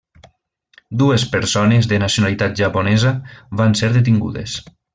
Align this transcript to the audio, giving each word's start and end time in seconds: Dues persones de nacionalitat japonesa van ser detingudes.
Dues 1.01 1.25
persones 1.33 1.89
de 1.91 1.99
nacionalitat 2.05 2.57
japonesa 2.63 3.13
van 3.61 3.77
ser 3.83 3.91
detingudes. 4.01 4.57